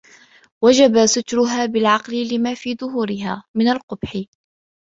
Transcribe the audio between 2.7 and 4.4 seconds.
ظُهُورِهَا مِنْ الْقُبْحِ